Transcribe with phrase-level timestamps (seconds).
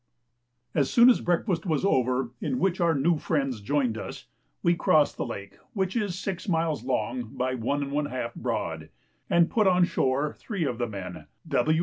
[0.73, 4.25] As soon as breakfast was over, in which our new friends joined us,
[4.63, 8.89] we crossed the lake, which is 6 miles long by 1½ broad,
[9.29, 11.79] and put on shore three of the men (W.